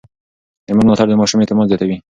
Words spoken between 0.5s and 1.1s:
د مور ملاتړ